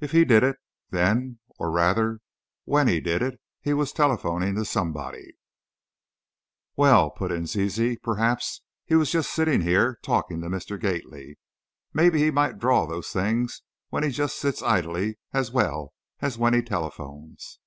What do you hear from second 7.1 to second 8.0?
put in Zizi,